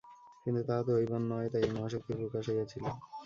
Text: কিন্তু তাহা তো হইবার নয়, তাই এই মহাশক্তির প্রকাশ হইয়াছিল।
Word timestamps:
কিন্তু 0.45 0.61
তাহা 0.67 0.81
তো 0.87 0.91
হইবার 0.97 1.21
নয়, 1.31 1.47
তাই 1.53 1.61
এই 1.65 1.71
মহাশক্তির 1.75 2.19
প্রকাশ 2.21 2.43
হইয়াছিল। 2.49 2.83